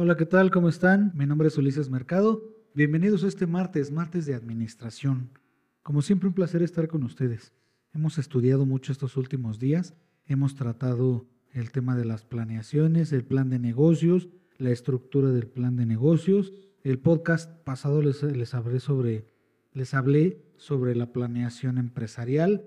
[0.00, 0.52] Hola, ¿qué tal?
[0.52, 1.10] ¿Cómo están?
[1.16, 2.44] Mi nombre es Ulises Mercado.
[2.72, 5.30] Bienvenidos a este martes, martes de administración.
[5.82, 7.52] Como siempre, un placer estar con ustedes.
[7.92, 13.50] Hemos estudiado mucho estos últimos días, hemos tratado el tema de las planeaciones, el plan
[13.50, 16.52] de negocios, la estructura del plan de negocios.
[16.84, 19.26] El podcast pasado les, les hablé sobre
[19.72, 22.64] les hablé sobre la planeación empresarial,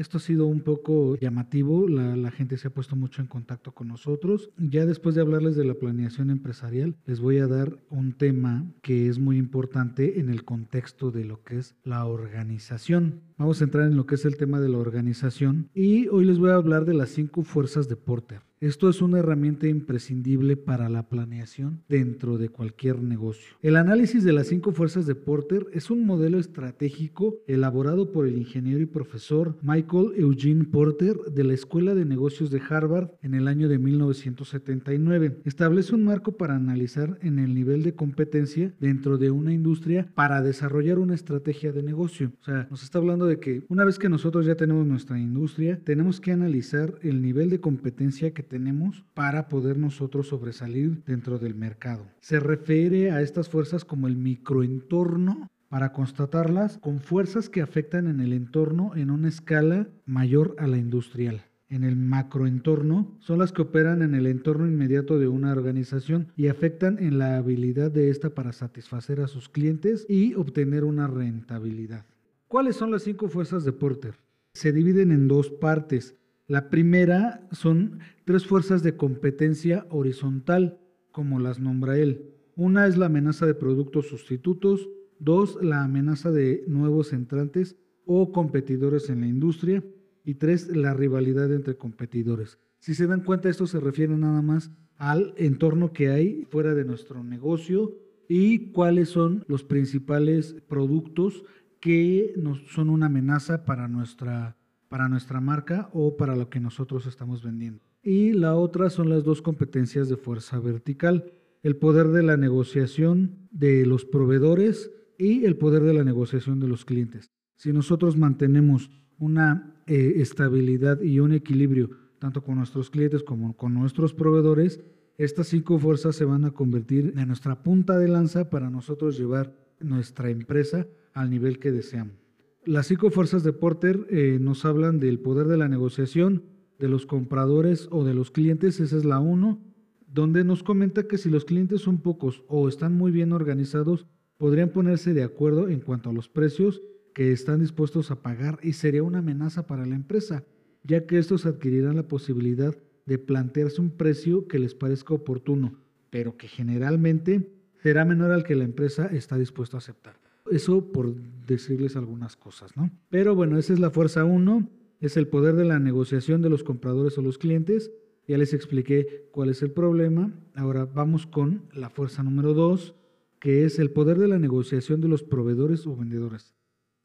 [0.00, 3.88] esto ha sido un poco llamativo, la, gente se ha puesto mucho en contacto con
[3.88, 4.50] nosotros.
[4.56, 9.08] Ya después de hablarles de la planeación empresarial, les voy a dar un tema que
[9.08, 13.20] es muy importante en el contexto de lo que es la organización.
[13.36, 16.38] Vamos a entrar en lo que es el tema de la organización y hoy les
[16.38, 18.49] voy a hablar de las cinco fuerzas de Porter.
[18.60, 23.56] Esto es una herramienta imprescindible para la planeación dentro de cualquier negocio.
[23.62, 28.36] El análisis de las cinco fuerzas de Porter es un modelo estratégico elaborado por el
[28.36, 33.48] ingeniero y profesor Michael Eugene Porter de la Escuela de Negocios de Harvard en el
[33.48, 35.40] año de 1979.
[35.46, 40.42] Establece un marco para analizar en el nivel de competencia dentro de una industria para
[40.42, 42.32] desarrollar una estrategia de negocio.
[42.42, 45.80] O sea, nos está hablando de que una vez que nosotros ya tenemos nuestra industria,
[45.82, 51.54] tenemos que analizar el nivel de competencia que tenemos para poder nosotros sobresalir dentro del
[51.54, 52.04] mercado.
[52.20, 58.20] Se refiere a estas fuerzas como el microentorno para constatarlas con fuerzas que afectan en
[58.20, 61.44] el entorno en una escala mayor a la industrial.
[61.68, 66.48] En el macroentorno son las que operan en el entorno inmediato de una organización y
[66.48, 72.04] afectan en la habilidad de ésta para satisfacer a sus clientes y obtener una rentabilidad.
[72.48, 74.16] ¿Cuáles son las cinco fuerzas de Porter?
[74.54, 76.16] Se dividen en dos partes.
[76.50, 80.80] La primera son tres fuerzas de competencia horizontal,
[81.12, 82.34] como las nombra él.
[82.56, 84.88] Una es la amenaza de productos sustitutos,
[85.20, 89.84] dos, la amenaza de nuevos entrantes o competidores en la industria,
[90.24, 92.58] y tres, la rivalidad entre competidores.
[92.80, 96.84] Si se dan cuenta, esto se refiere nada más al entorno que hay fuera de
[96.84, 97.94] nuestro negocio
[98.28, 101.44] y cuáles son los principales productos
[101.78, 102.34] que
[102.66, 104.56] son una amenaza para nuestra
[104.90, 107.80] para nuestra marca o para lo que nosotros estamos vendiendo.
[108.02, 113.48] Y la otra son las dos competencias de fuerza vertical, el poder de la negociación
[113.52, 117.30] de los proveedores y el poder de la negociación de los clientes.
[117.56, 123.72] Si nosotros mantenemos una eh, estabilidad y un equilibrio tanto con nuestros clientes como con
[123.72, 124.80] nuestros proveedores,
[125.18, 129.54] estas cinco fuerzas se van a convertir en nuestra punta de lanza para nosotros llevar
[129.78, 132.29] nuestra empresa al nivel que deseamos.
[132.66, 136.42] Las cinco fuerzas de Porter eh, nos hablan del poder de la negociación,
[136.78, 139.62] de los compradores o de los clientes, esa es la uno,
[140.06, 144.06] donde nos comenta que si los clientes son pocos o están muy bien organizados,
[144.36, 146.82] podrían ponerse de acuerdo en cuanto a los precios
[147.14, 150.44] que están dispuestos a pagar y sería una amenaza para la empresa,
[150.84, 152.76] ya que estos adquirirán la posibilidad
[153.06, 155.78] de plantearse un precio que les parezca oportuno,
[156.10, 160.29] pero que generalmente será menor al que la empresa está dispuesta a aceptar.
[160.50, 161.14] Eso por
[161.46, 162.90] decirles algunas cosas, ¿no?
[163.08, 164.68] Pero bueno, esa es la fuerza 1,
[165.00, 167.90] es el poder de la negociación de los compradores o los clientes.
[168.26, 170.32] Ya les expliqué cuál es el problema.
[170.54, 172.94] Ahora vamos con la fuerza número 2,
[173.38, 176.54] que es el poder de la negociación de los proveedores o vendedores.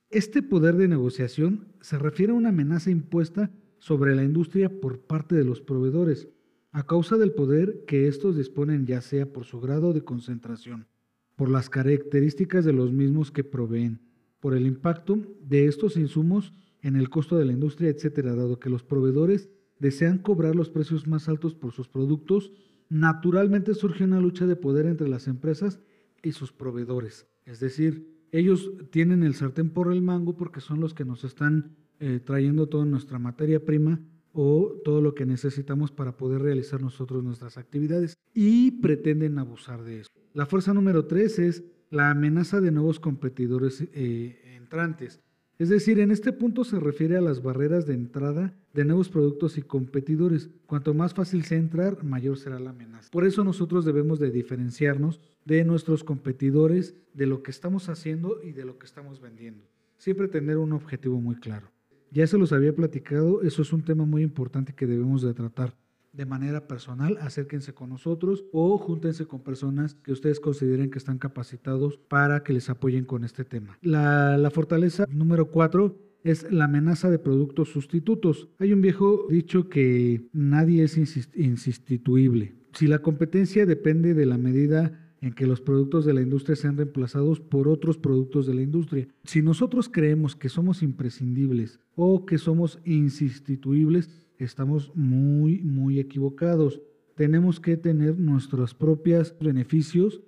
[0.09, 5.35] Este poder de negociación se refiere a una amenaza impuesta sobre la industria por parte
[5.35, 6.27] de los proveedores,
[6.71, 10.87] a causa del poder que estos disponen ya sea por su grado de concentración
[11.35, 14.01] por las características de los mismos que proveen,
[14.39, 18.69] por el impacto de estos insumos en el costo de la industria, etcétera, dado que
[18.69, 22.51] los proveedores desean cobrar los precios más altos por sus productos,
[22.89, 25.79] naturalmente surge una lucha de poder entre las empresas
[26.23, 27.27] y sus proveedores.
[27.45, 31.75] Es decir, ellos tienen el sartén por el mango porque son los que nos están
[31.99, 34.01] eh, trayendo toda nuestra materia prima
[34.37, 40.01] o todo lo que necesitamos para poder realizar nosotros nuestras actividades y pretenden abusar de
[40.01, 40.09] eso.
[40.33, 45.21] La fuerza número tres es la amenaza de nuevos competidores eh, entrantes.
[45.57, 49.57] Es decir, en este punto se refiere a las barreras de entrada de nuevos productos
[49.57, 50.49] y competidores.
[50.65, 53.09] Cuanto más fácil sea entrar, mayor será la amenaza.
[53.11, 58.51] Por eso nosotros debemos de diferenciarnos de nuestros competidores, de lo que estamos haciendo y
[58.51, 59.63] de lo que estamos vendiendo.
[59.97, 61.71] Siempre tener un objetivo muy claro.
[62.15, 65.75] Ya se los había platicado, eso es un tema muy importante que debemos de tratar
[66.13, 71.17] de manera personal, acérquense con nosotros o júntense con personas que ustedes consideren que están
[71.17, 73.77] capacitados para que les apoyen con este tema.
[73.81, 78.47] La, fortaleza número cuatro es la amenaza de productos sustitutos.
[78.59, 80.97] Hay un viejo dicho que nadie es
[81.35, 82.55] insustituible.
[82.71, 86.77] Si la competencia depende de la medida en que los productos de la industria sean
[86.77, 89.07] reemplazados por otros productos de la industria.
[89.23, 96.79] Si nosotros creemos que somos imprescindibles o que somos insustituibles, estamos muy, muy equivocados.
[97.15, 100.21] tenemos que tener nuestros propios beneficios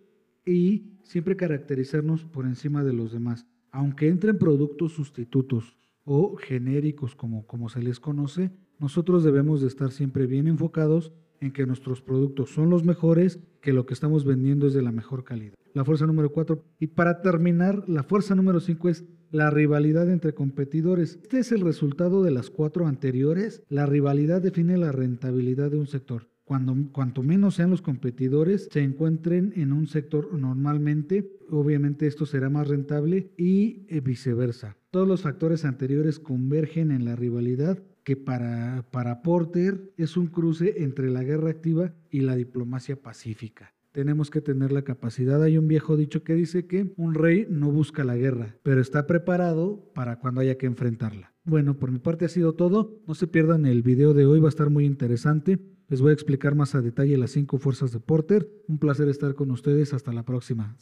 [0.46, 3.46] y siempre caracterizarnos por encima de los demás.
[3.70, 8.50] Aunque entren productos sustitutos o genéricos como, como se les conoce,
[8.80, 13.74] nosotros debemos de estar siempre bien enfocados en que nuestros productos son los mejores, que
[13.74, 15.56] lo que estamos vendiendo es de la mejor calidad.
[15.74, 16.64] La fuerza número cuatro.
[16.80, 21.20] Y para terminar, la fuerza número cinco es la rivalidad entre competidores.
[21.22, 23.62] Este es el resultado de las cuatro anteriores.
[23.70, 26.30] La rivalidad define la rentabilidad de un sector.
[26.46, 32.50] Cuando, cuanto menos sean los competidores, se encuentren en un sector normalmente, obviamente esto será
[32.50, 34.78] más rentable y eh, viceversa.
[34.90, 40.82] Todos los factores anteriores convergen en la rivalidad que para, para Porter es un cruce
[40.82, 45.42] entre la guerra activa y la diplomacia pacífica tenemos que tener la capacidad.
[45.42, 49.08] Hay un viejo dicho que dice que un rey no busca la guerra, pero está
[49.08, 51.34] preparado para cuando haya que enfrentarla.
[51.46, 53.02] Bueno, por mi parte ha sido todo.
[53.08, 55.58] No se pierdan el video de hoy, va a estar muy interesante.
[55.90, 58.48] Les voy a explicar más a detalle las cinco fuerzas de Porter.
[58.68, 59.94] Un placer estar con ustedes.
[59.96, 60.76] Hasta la próxima.